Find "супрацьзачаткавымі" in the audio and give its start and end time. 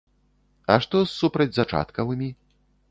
1.21-2.29